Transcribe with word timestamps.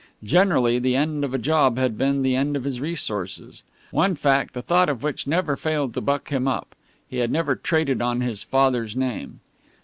Generally 0.23 0.79
the 0.79 0.95
end 0.95 1.23
of 1.23 1.31
a 1.31 1.37
job 1.37 1.77
had 1.77 1.95
been 1.95 2.23
the 2.23 2.35
end 2.35 2.55
of 2.55 2.63
his 2.63 2.81
resources. 2.81 3.61
One 3.91 4.15
fact 4.15 4.55
the 4.55 4.63
thought 4.63 4.89
of 4.89 5.03
which 5.03 5.27
never 5.27 5.55
failed 5.55 5.93
to 5.93 6.01
buck 6.01 6.29
him 6.29 6.47
up 6.47 6.73
he 7.07 7.17
had 7.17 7.29
never 7.31 7.55
traded 7.55 8.01
on 8.01 8.21
his 8.21 8.41
father's 8.41 8.95
name. 8.95 9.41